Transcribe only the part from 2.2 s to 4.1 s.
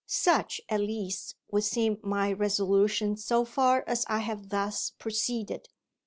resolution so far as